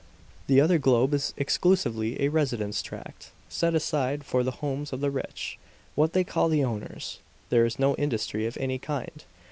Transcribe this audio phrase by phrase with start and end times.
[0.47, 5.11] "The other globe is exclusively a residence tract, set aside for the homes of the
[5.11, 5.59] rich;
[5.93, 7.19] what they call the owners.
[7.51, 9.23] There is no industry of any kind.